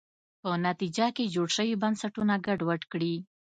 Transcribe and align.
په 0.41 0.49
نتیجه 0.65 1.05
کې 1.15 1.31
جوړ 1.35 1.47
شوي 1.57 1.75
بنسټونه 1.83 2.33
ګډوډ 2.45 2.81
کړي. 2.91 3.15